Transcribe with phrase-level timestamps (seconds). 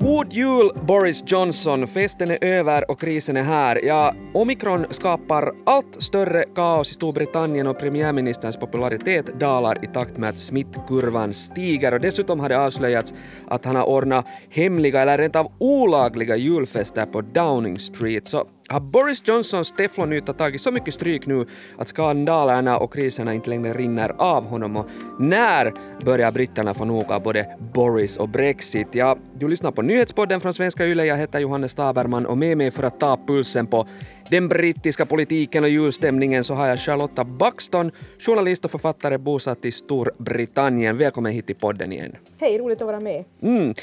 [0.00, 1.86] God jul Boris Johnson!
[1.86, 3.84] Festen är över och krisen är här.
[3.84, 10.28] Ja, omikron skapar allt större kaos i Storbritannien och premiärministerns popularitet dalar i takt med
[10.28, 13.14] att smittkurvan stiger och dessutom har det avslöjats
[13.48, 18.28] att han har ordnat hemliga eller rent av olagliga julfester på Downing Street.
[18.28, 21.46] Så har Boris Johnsons teflonyta tagit så mycket stryk nu
[21.78, 24.86] att skandalerna och kriserna inte längre rinner av honom och
[25.18, 25.72] när
[26.04, 28.88] börjar britterna få nog av både Boris och Brexit?
[28.92, 31.04] Ja, du lyssnar på nyhetspodden från Svenska Yle.
[31.04, 33.86] Jag heter Johannes Taberman och med mig för att ta pulsen på
[34.30, 39.72] den brittiska politiken och julstämningen så har jag Charlotta Buxton, journalist och författare bosatt i
[39.72, 40.98] Storbritannien.
[40.98, 42.16] Välkommen hit till podden igen.
[42.40, 43.24] Hej, roligt att vara med.
[43.42, 43.68] Mm.
[43.68, 43.74] Uh,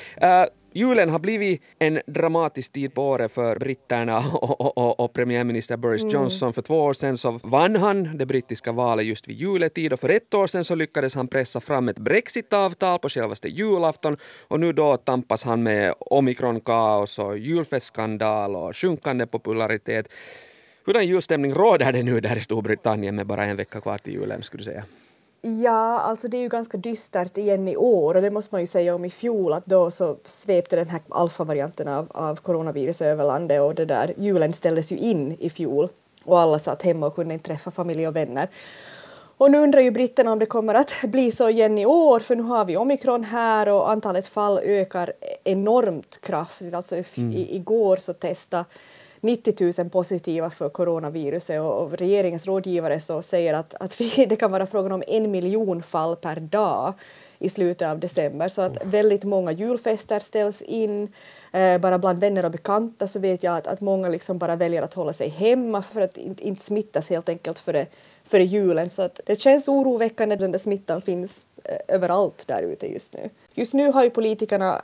[0.76, 5.78] Julen har blivit en dramatisk tid på året för britterna och, och, och, och premiärminister
[5.78, 6.14] Boris mm.
[6.14, 6.54] Johnson.
[6.54, 10.10] För två år sedan så vann han det brittiska valet just vid juletid och för
[10.10, 14.18] ett år sedan så lyckades han pressa fram ett brexitavtal på självaste julafton
[14.48, 20.08] och nu då tampas han med omikronkaos och julfestskandal och sjunkande popularitet.
[20.86, 24.44] Hurdan julstämning råder det nu där i Storbritannien med bara en vecka kvar till julen
[24.44, 24.84] skulle du säga?
[25.46, 28.68] Ja, alltså det är ju ganska dystert igen i år och det måste man ju
[28.68, 33.26] säga om i fjol att då så svepte den här alfavarianten av, av coronavirus över
[33.26, 35.90] landet och det där julen ställdes ju in i fjol
[36.24, 38.50] och alla satt hemma och kunde inte träffa familj och vänner.
[39.38, 42.36] Och nu undrar ju britterna om det kommer att bli så igen i år för
[42.36, 46.74] nu har vi omikron här och antalet fall ökar enormt kraftigt.
[46.74, 47.32] Alltså mm.
[47.32, 48.66] i, igår så testade
[49.24, 54.36] 90 000 positiva för coronaviruset och, och regeringens rådgivare så säger att, att vi, det
[54.36, 56.94] kan vara frågan om en miljon fall per dag
[57.40, 61.14] i slutet av december så att väldigt många julfester ställs in.
[61.52, 64.82] Eh, bara bland vänner och bekanta så vet jag att, att många liksom bara väljer
[64.82, 67.86] att hålla sig hemma för att inte, inte smittas helt enkelt före,
[68.24, 72.94] före julen så att det känns oroväckande den där smittan finns eh, överallt där ute
[72.94, 73.30] just nu.
[73.54, 74.82] Just nu har ju politikerna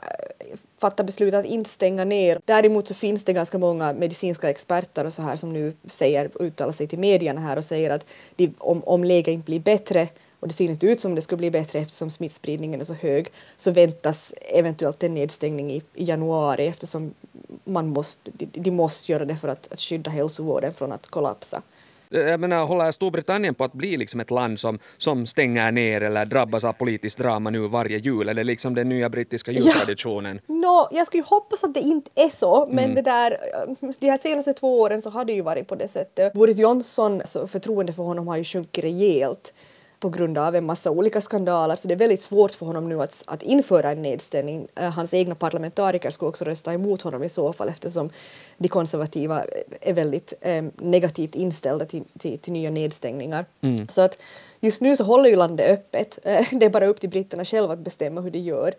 [0.80, 2.40] eh, fatta beslut att inte stänga ner.
[2.44, 6.72] Däremot så finns det ganska många medicinska experter och så här som nu säger, uttalar
[6.72, 8.06] sig till medierna här och säger att
[8.36, 10.08] de, om, om läget inte blir bättre
[10.40, 13.28] och det ser inte ut som det skulle bli bättre eftersom smittspridningen är så hög
[13.56, 17.14] så väntas eventuellt en nedstängning i, i januari eftersom
[17.64, 21.62] man måste, de, de måste göra det för att, att skydda hälsovården från att kollapsa.
[22.12, 26.26] Jag menar, håller Storbritannien på att bli liksom ett land som, som stänger ner eller
[26.26, 28.28] drabbas av politiskt drama nu varje jul?
[28.28, 30.40] Eller liksom den nya brittiska jultraditionen?
[30.46, 30.54] Ja.
[30.54, 32.94] No, jag skulle ju hoppas att det inte är så, men mm.
[32.94, 33.36] det där,
[34.00, 36.32] de här senaste två åren så har det ju varit på det sättet.
[36.32, 39.54] Boris Johnson, så förtroende för honom har ju sjunkit rejält
[40.00, 43.02] på grund av en massa olika skandaler så det är väldigt svårt för honom nu
[43.02, 44.66] att, att införa en nedstängning.
[44.74, 48.10] Eh, hans egna parlamentariker skulle också rösta emot honom i så fall eftersom
[48.58, 49.44] de konservativa
[49.80, 53.44] är väldigt eh, negativt inställda till, till, till nya nedstängningar.
[53.60, 53.88] Mm.
[53.88, 54.18] Så att
[54.60, 56.18] just nu så håller ju landet öppet.
[56.22, 58.74] Eh, det är bara upp till britterna själva att bestämma hur de gör.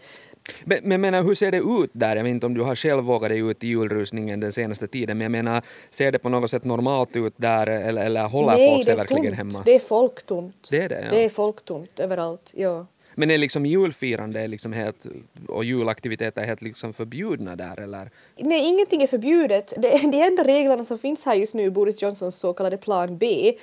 [0.63, 2.15] Men, men menar, hur ser det ut där?
[2.15, 5.17] Jag vet inte om du har själv vågat dig ut i julrusningen den senaste tiden,
[5.17, 8.69] men jag menar, ser det på något sätt normalt ut där eller, eller håller Nej,
[8.69, 9.37] folk sig verkligen tomt.
[9.37, 9.63] hemma?
[9.65, 10.67] det är folktomt.
[10.69, 11.11] Det är det, ja.
[11.11, 12.85] Det är folktomt överallt, ja.
[13.15, 15.05] Men är liksom julfirande liksom helt,
[15.47, 18.09] och julaktiviteter helt liksom förbjudna där eller?
[18.37, 19.73] Nej, ingenting är förbjudet.
[19.77, 23.53] Det, de enda reglerna som finns här just nu, Boris Johnsons så kallade plan B,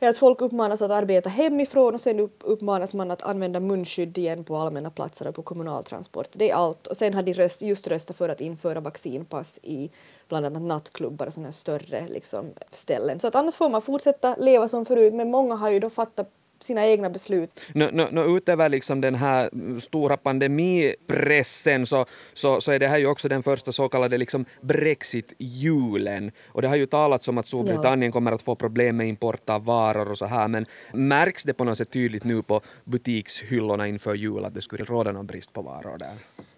[0.00, 4.44] är att folk uppmanas att arbeta hemifrån och sen uppmanas man att använda munskydd igen
[4.44, 6.28] på allmänna platser och på kommunaltransport.
[6.32, 6.86] Det är allt.
[6.86, 9.90] Och sen har de röst, just röstat för att införa vaccinpass i
[10.28, 13.20] bland annat nattklubbar och sådana större liksom, ställen.
[13.20, 16.30] Så att annars får man fortsätta leva som förut men många har ju då fattat
[16.60, 17.60] sina egna beslut.
[17.74, 19.50] No, no, no, utöver liksom den här
[19.80, 24.44] stora pandemipressen så, så, så är det här ju också den första så kallade liksom
[24.60, 26.32] Brexit-julen.
[26.48, 28.12] Och det har ju talats om att Storbritannien ja.
[28.12, 31.64] kommer att få problem med import av varor och så här men märks det på
[31.64, 35.62] något sätt tydligt nu på butikshyllorna inför jul att det skulle råda någon brist på
[35.62, 36.14] varor där?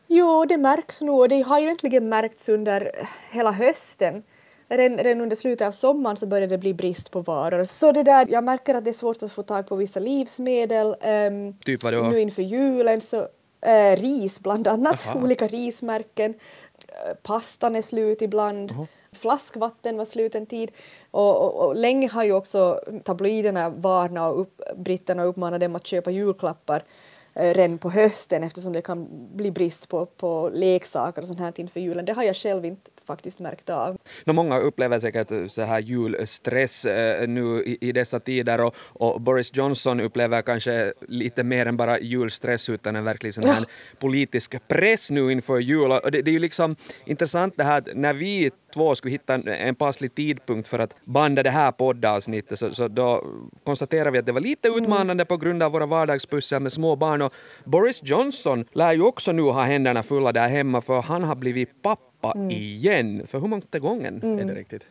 [0.06, 2.92] Jo, det märks nog och det har ju egentligen märkts under
[3.30, 4.22] hela hösten
[4.68, 7.64] redan, under slutet av sommaren så började det bli brist på varor.
[7.64, 10.86] Så det där, jag märker att det är svårt att få tag på vissa livsmedel.
[10.86, 12.02] Um, typ vadå?
[12.02, 15.20] Nu inför julen så uh, ris bland annat, Aha.
[15.24, 16.30] olika rismärken.
[16.30, 18.70] Uh, pastan är slut ibland.
[18.70, 18.86] -huh.
[19.12, 20.70] Flaskvatten var slut en tid
[21.10, 25.86] och, och, och, länge har ju också tabloiderna varnat och upp, britterna uppmanat dem att
[25.86, 26.82] köpa julklappar
[27.38, 31.52] Eh, redan på hösten eftersom det kan bli brist på, på leksaker och sånt här
[31.56, 32.04] inför julen.
[32.04, 33.96] Det har jag själv inte faktiskt märkt av.
[34.24, 39.20] No, många upplever säkert så här julstress eh, nu i, i, dessa tider och, och,
[39.20, 43.64] Boris Johnson upplever kanske lite mer än bara julstress utan en verklig sån här
[43.98, 45.90] politisk press nu inför jul.
[45.92, 49.34] Och det, det är ju liksom intressant det här att när vi två skulle hitta
[49.34, 53.24] en, en passlig tidpunkt för att banda det här poddavsnittet så, så då
[53.64, 54.84] konstaterar vi att det var lite Mm.
[54.84, 57.32] utmanande på grund av våra vardagspussel med små barn och
[57.64, 61.82] Boris Johnson lär ju också nu ha händerna fulla där hemma för han har blivit
[61.82, 62.50] pappa Mm.
[62.50, 63.26] igen.
[63.26, 64.84] För hur många gången är det riktigt?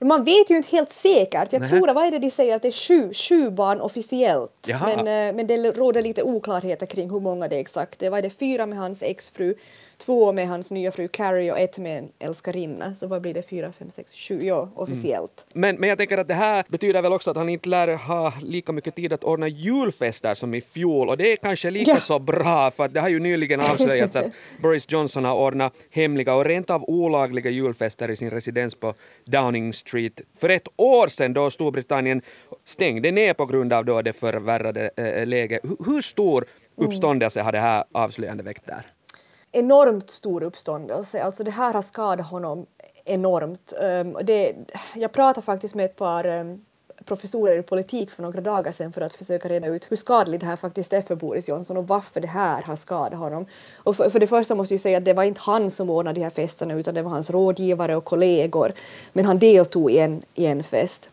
[0.00, 1.52] Man vet ju inte helt säkert.
[1.52, 1.78] Jag Nähä.
[1.78, 4.66] tror, vad är det de säger, att det är sju, sju barn officiellt.
[4.68, 4.96] Jaha.
[4.96, 7.98] Men, eh, men det råder lite oklarheter kring hur många det är exakt.
[7.98, 9.54] Det var det fyra med hans exfru,
[9.98, 12.94] två med hans nya fru Carrie och ett med en älskarinna.
[12.94, 13.42] Så vad blir det?
[13.42, 14.38] Fyra, fem, sex, sju?
[14.42, 15.46] Ja, officiellt.
[15.54, 18.32] Men, men jag tänker att det här betyder väl också att han inte lär ha
[18.42, 21.96] lika mycket tid att ordna julfester som i fjol och det är kanske lika Ja.
[21.96, 24.26] så bra för att det har ju nyligen avslöjats att
[24.62, 28.94] Boris Johnson har ordnat hemliga och rent av olagliga julfester i sin residens på
[29.24, 32.22] Downing Street för ett år sedan då Storbritannien
[32.64, 35.60] stängde ner på grund av då det förvärrade äh, läget.
[35.62, 36.44] Hur, hur stor
[36.76, 38.82] uppståndelse har det här avslöjandet väckt där?
[39.52, 41.22] Enormt stor uppståndelse.
[41.22, 42.66] Alltså det här har skadat honom
[43.04, 43.72] enormt.
[43.80, 44.54] Ehm, det,
[44.94, 46.64] jag pratade faktiskt med ett par ehm,
[47.04, 50.46] professorer i politik för några dagar sedan för att försöka reda ut hur skadligt det
[50.46, 53.46] här faktiskt är för Boris Johnson och varför det här har skadat honom.
[53.76, 56.20] Och för, för det första måste jag säga att det var inte han som ordnade
[56.20, 58.72] de här festerna utan det var hans rådgivare och kollegor.
[59.12, 61.10] Men han deltog i en, i en fest.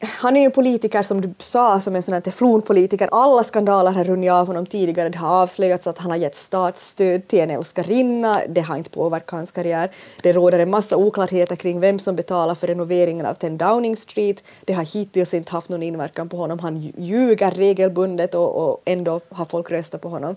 [0.00, 3.08] Han är ju en politiker som du sa, som en sån här teflonpolitiker.
[3.12, 5.08] Alla skandaler har runnit av honom tidigare.
[5.08, 8.40] Det har avslöjats att han har gett statsstöd till en älskarinna.
[8.48, 9.90] Det har inte påverkat hans karriär.
[10.22, 14.42] Det råder en massa oklarheter kring vem som betalar för renoveringen av 10 Downing Street.
[14.64, 16.58] Det har hittills inte haft någon inverkan på honom.
[16.58, 20.36] Han ljuger regelbundet och, och ändå har folk röstat på honom.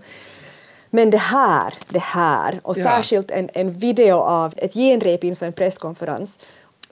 [0.94, 5.54] Men det här, det här, och särskilt en, en video av ett genrep inför en
[5.54, 6.40] presskonferens.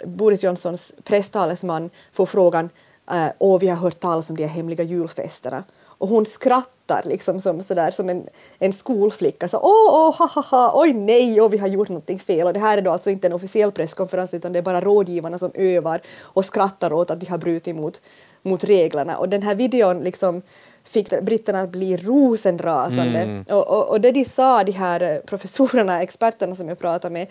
[0.06, 2.70] Boris Johnsons presstalesman får frågan
[3.12, 5.64] eh, Åh, vi har hört talas om de här hemliga julfesterna.
[6.00, 8.28] Och hon skrattar liksom som, sådär, som en,
[8.60, 9.48] en skolflicka.
[9.48, 12.48] Så, åh, åh, ha, ha, ha, oj nej, åh, vi har gjort någonting fel.
[12.48, 15.38] Och det här är då alltså inte en officiell presskonferens utan det är bara rådgivarna
[15.38, 18.02] som övar och skrattar åt att de har brutit mot,
[18.42, 19.18] mot reglerna.
[19.18, 20.42] Och den här videon liksom
[20.84, 23.44] fick britterna att bli rosenrasande.
[23.50, 27.28] Och, och, och det de sa, de här professorerna, experterna som jag pratade med,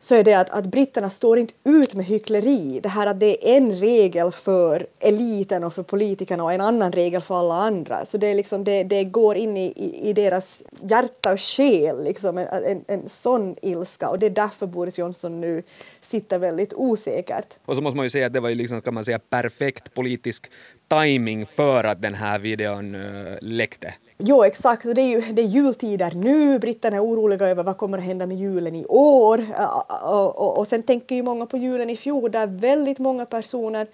[0.00, 2.80] så är det att, att britterna står inte ut med hyckleri.
[2.82, 6.92] Det här att det är en regel för eliten och för politikerna och en annan
[6.92, 8.06] regel för alla andra.
[8.06, 12.04] Så det, är liksom, det, det går in i, i, i deras hjärta och själ,
[12.04, 14.08] liksom, en, en, en sån ilska.
[14.08, 15.62] Och det är därför Boris Johnson nu
[16.00, 17.54] sitter väldigt osäkert.
[17.64, 19.94] Och så måste man ju säga att det var ju liksom, kan man säga, perfekt
[19.94, 20.50] politisk
[20.88, 23.94] timing för att den här videon uh, läckte.
[24.18, 24.82] Jo, exakt.
[24.82, 26.58] Så det, är ju, det är jultider nu.
[26.58, 29.38] Britterna är oroliga över vad kommer att hända med julen i år.
[29.40, 32.98] Eh, eh, och, och, och sen tänker ju många på julen i fjol där väldigt
[32.98, 33.86] många personer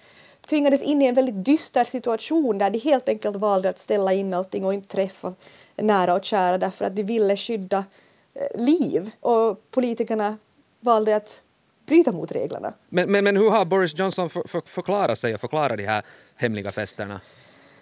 [0.49, 4.33] tvingades in i en väldigt dyster situation där de helt enkelt valde att ställa in
[4.33, 5.33] allting och inte träffa
[5.75, 7.83] nära och kära därför att de ville skydda
[8.55, 9.11] liv.
[9.19, 10.37] Och politikerna
[10.79, 11.44] valde att
[11.85, 12.73] bryta mot reglerna.
[12.89, 16.03] Men, men, men hur har Boris Johnson för, för, förklarat sig och förklarat de här
[16.35, 17.21] hemliga festerna?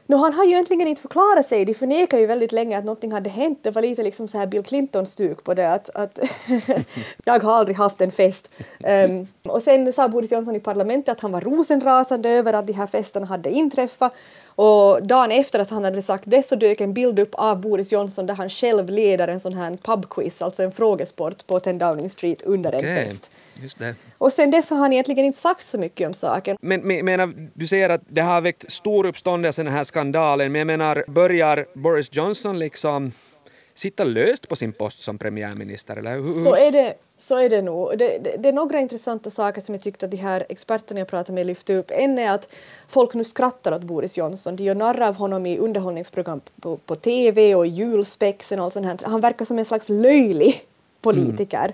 [0.07, 1.65] No, han har ju egentligen inte förklarat sig.
[1.65, 3.59] De förnekar ju väldigt länge att någonting hade hänt.
[3.61, 6.19] Det var lite liksom så här Bill Clinton-stuk på det att, att
[7.25, 8.49] jag har aldrig haft en fest.
[9.05, 12.73] Um, och sen sa Boris Johnson i parlamentet att han var rosenrasande över att de
[12.73, 14.13] här festerna hade inträffat.
[14.55, 17.91] Och dagen efter att han hade sagt det så dök en bild upp av Boris
[17.91, 22.09] Johnson där han själv leder en sån här pubquiz, alltså en frågesport på 10 Downing
[22.09, 23.31] Street under en Okej, fest.
[23.61, 23.95] just det.
[24.17, 26.57] Och sen dess har han egentligen inte sagt så mycket om saken.
[26.61, 30.59] Men, men menar, du säger att det har väckt stor uppståndelse den här skandalen, men
[30.59, 33.11] jag menar, börjar Boris Johnson liksom
[33.73, 35.95] sitta löst på sin post som premiärminister?
[35.95, 36.43] Eller hur?
[36.43, 37.97] Så är det, så är det nog.
[37.97, 41.07] Det, det, det är några intressanta saker som jag tyckte att de här experterna jag
[41.07, 41.91] pratade med lyfte upp.
[41.91, 42.49] En är att
[42.87, 44.55] folk nu skrattar åt Boris Johnson.
[44.55, 48.85] De gör narr av honom i underhållningsprogram på, på TV och julspexen och allt sånt
[48.85, 48.99] här.
[49.03, 50.61] Han verkar som en slags löjlig
[51.01, 51.73] politiker.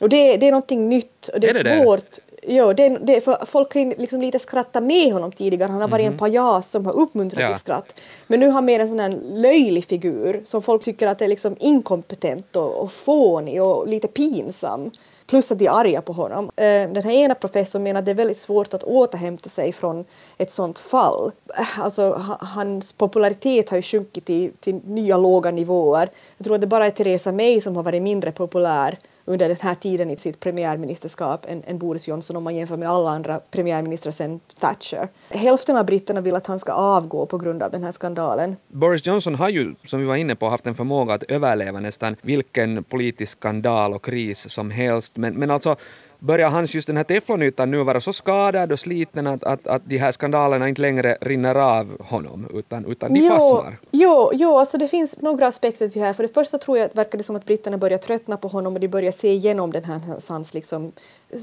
[0.00, 2.10] Och det, det är någonting nytt och det är, Är det svårt.
[2.10, 5.70] Det, är- det, är för folk kan ju liksom lite skratta med honom tidigare.
[5.72, 7.48] Han har varit en pajas som har uppmuntrat Ja.
[7.48, 7.94] till skratt.
[8.26, 11.28] Men nu har han mer en sån här löjlig figur som folk tycker att är
[11.28, 14.90] liksom inkompetent och, och fånig och lite pinsam.
[15.26, 16.44] Plus att de är arga på honom.
[16.56, 20.04] Eh, Den här ena professorn menar att det är väldigt svårt att återhämta sig från
[20.38, 21.32] ett sånt fall.
[21.58, 26.10] Eh, Alltså ha- hans popularitet har ju sjunkit till, till nya låga nivåer.
[26.36, 29.56] Jag tror att det bara är Theresa May som har varit mindre populär under den
[29.60, 33.40] här tiden i sitt premiärministerskap än, än Boris Johnson om man jämför med alla andra
[33.50, 35.08] premiärministrar sedan Thatcher.
[35.28, 38.56] Hälften av britterna vill att han ska avgå på grund av den här skandalen.
[38.68, 42.16] Boris Johnson har ju, som vi var inne på, haft en förmåga att överleva nästan
[42.22, 45.16] vilken politisk skandal och kris som helst.
[45.16, 45.76] Men, men alltså,
[46.22, 49.82] börjar hans just den här teflonytan nu vara så skadad och sliten att, att, att
[49.84, 53.78] de här skandalerna inte längre rinner av honom utan, utan de jo, fastnar?
[53.90, 56.12] Jo, jo, alltså det finns några aspekter till det här.
[56.12, 58.74] För det första tror jag att verkar det som att britterna börjar tröttna på honom
[58.74, 60.92] och de börjar se igenom den här, hans liksom,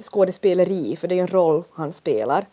[0.04, 2.46] skådespeleri, för det är en roll han spelar.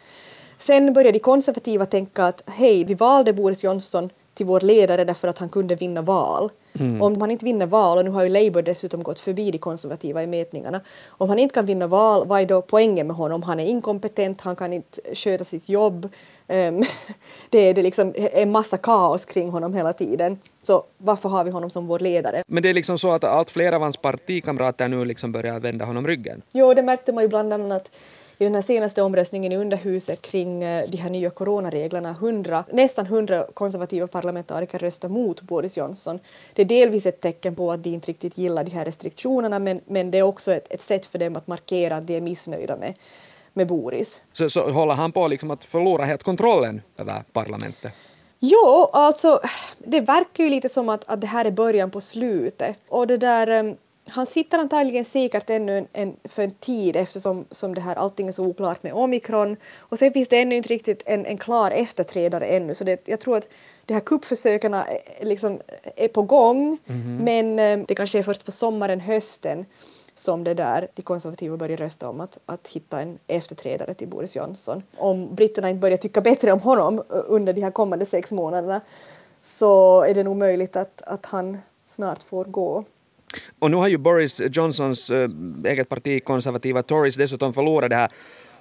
[0.58, 5.28] Sen börjar de konservativa tänka att hej, vi valde Boris Johnson till vår ledare därför
[5.28, 6.50] att han kunde vinna val.
[6.80, 7.02] Mm.
[7.02, 10.22] Om man inte vinner val, och nu har ju Labour dessutom gått förbi de konservativa
[10.22, 13.42] i mätningarna, om han inte kan vinna val, vad är då poängen med honom?
[13.42, 16.08] Han är inkompetent, han kan inte sköta sitt jobb.
[16.48, 16.84] Um,
[17.50, 20.38] det är det liksom en massa kaos kring honom hela tiden.
[20.62, 22.42] Så varför har vi honom som vår ledare?
[22.48, 25.84] Men det är liksom så att allt fler av hans partikamrater nu liksom börjar vända
[25.84, 26.42] honom ryggen?
[26.52, 27.90] Jo, det märkte man ju bland annat
[28.38, 33.06] i den här senaste omröstningen i underhuset kring eh, de här nya coronareglerna, 100, nästan
[33.06, 36.18] 100 konservativa parlamentariker röstar mot Boris Johnson.
[36.54, 39.80] Det är delvis ett tecken på att de inte riktigt gillar de här restriktionerna men,
[39.86, 42.76] men det är också ett, ett sätt för dem att markera att de är missnöjda
[42.76, 42.94] med,
[43.52, 44.20] med Boris.
[44.32, 47.92] Så, så håller han på liksom att förlora helt kontrollen över parlamentet?
[48.38, 49.40] Jo, alltså
[49.78, 52.76] det verkar ju lite som att, att det här är början på slutet.
[52.88, 53.76] Och det där ehm,
[54.08, 58.28] han sitter antagligen säkert ännu en, en, för en tid eftersom som det här allting
[58.28, 59.56] är så oklart med omikron.
[59.78, 63.20] Och sen finns det ännu inte riktigt en, en klar efterträdare ännu så det, jag
[63.20, 63.48] tror att
[63.86, 64.76] de här kuppförsöken
[65.20, 65.60] liksom
[65.96, 67.22] är på gång mm -hmm.
[67.22, 69.66] men eh, det kanske är först på sommaren, hösten
[70.14, 74.36] som det där de konservativa börjar rösta om att, att hitta en efterträdare till Boris
[74.36, 74.82] Johnson.
[74.96, 78.80] Om britterna inte börjar tycka bättre om honom under de här kommande sex månaderna
[79.42, 82.84] så är det nog möjligt att, att han snart får gå.
[83.58, 85.28] Och nu har ju Boris Johnsons äh,
[85.64, 88.10] eget parti, konservativa Tories, dessutom förlorat det här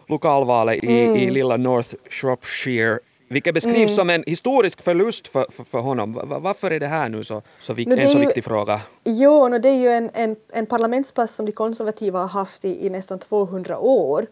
[0.07, 1.15] lokalvalet i, mm.
[1.15, 3.95] i lilla North Shropshire vilket beskrivs mm.
[3.95, 6.21] som en historisk förlust för, för, för honom.
[6.41, 8.81] Varför är det här nu så, så vik, no, en så ju, viktig fråga?
[9.03, 12.85] Jo, no, det är ju en, en, en parlamentsplats som de konservativa har haft i,
[12.85, 14.27] i nästan 200 år.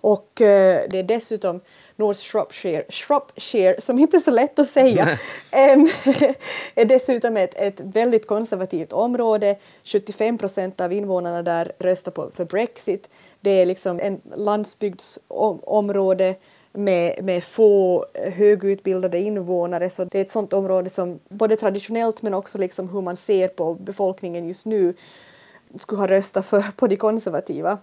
[0.00, 0.46] Och uh,
[0.90, 1.60] det är dessutom
[1.96, 5.18] North Shropshire, Shropshire som inte är så lätt att säga,
[6.74, 9.56] är dessutom ett, ett väldigt konservativt område.
[9.84, 13.10] 75 procent av invånarna där röstar på, för Brexit.
[13.40, 16.34] Det är liksom en landsbygdsområde
[16.72, 19.90] med, med få högutbildade invånare.
[19.90, 23.48] Så det är ett sådant område som både traditionellt men också liksom hur man ser
[23.48, 24.94] på befolkningen just nu
[25.74, 27.78] skulle ha röstat för, på de konservativa.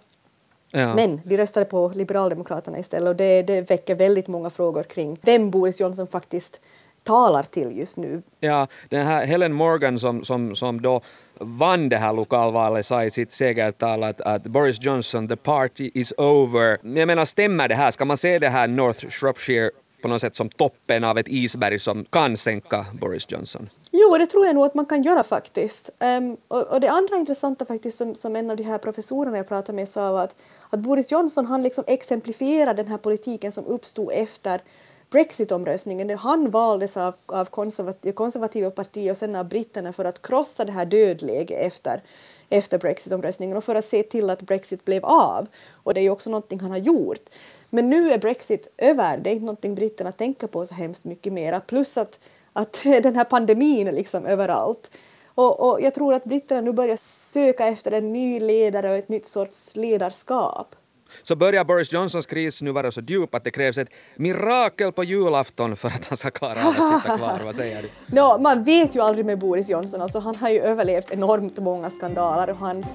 [0.75, 0.95] Ja.
[0.95, 5.51] Men vi röstade på Liberaldemokraterna istället och det, det väcker väldigt många frågor kring vem
[5.51, 6.59] Boris Johnson faktiskt
[7.03, 8.21] talar till just nu.
[8.39, 11.01] Ja, den här Helen Morgan som, som, som då
[11.39, 16.13] vann det här lokalvalet sa i sitt segertal att, att Boris Johnson, the party is
[16.17, 16.77] over.
[16.97, 17.91] Jag menar, stämmer det här?
[17.91, 19.71] Ska man se det här North Shropshire
[20.03, 23.69] på något sätt som toppen av ett isberg som kan sänka Boris Johnson?
[23.91, 25.89] Jo, det tror jag nog att man kan göra faktiskt.
[25.99, 29.47] Um, och, och, det andra intressanta faktiskt som, som en av de här professorerna jag
[29.47, 30.35] pratade med sa var att,
[30.69, 34.61] att Boris Johnson han liksom exemplifierar den här politiken som uppstod efter
[35.09, 36.17] Brexit-omröstningen.
[36.17, 40.71] Han valdes av, av konservativa, konservativa partier och sen av britterna för att krossa det
[40.71, 42.01] här dödläget efter,
[42.49, 45.47] efter Brexitomröstningen och för att se till att Brexit blev av.
[45.71, 47.29] Och det är ju också någonting han har gjort.
[47.73, 51.33] Men nu är Brexit över, det är inte någonting britterna tänker på så hemskt mycket
[51.33, 51.59] mera.
[51.59, 52.19] Plus att,
[52.53, 54.91] att den här pandemin är liksom överallt.
[55.25, 56.97] Och, och jag tror att britterna nu börjar
[57.31, 60.75] söka efter en ny ledare och ett nytt sorts ledarskap.
[61.23, 65.03] Så börjar Boris Johnsons kris nu vara så djup att det krävs ett mirakel på
[65.03, 67.41] julafton för att han ska klara av att sitta kvar.
[67.43, 68.15] Vad säger du?
[68.15, 71.89] No, man vet ju aldrig med Boris Johnson, alltså han har ju överlevt enormt många
[71.89, 72.87] skandaler och hans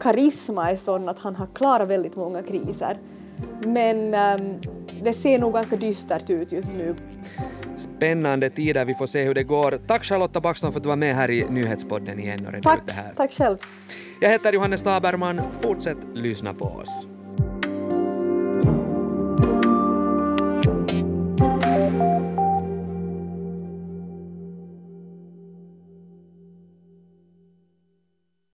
[0.00, 2.98] karisma är sån att han har klarat väldigt många kriser.
[3.66, 4.60] Men um,
[5.02, 6.96] det ser nog ganska dystert ut just nu.
[7.76, 9.80] Spännande tider, vi får se hur det går.
[9.86, 12.92] Tack Charlotta Baxton för att du var med här i nyhetspodden igen och ut det
[12.92, 13.12] här.
[13.16, 13.56] Tack själv.
[14.20, 17.06] Jag heter Johannes Taberman, fortsätt lyssna på oss.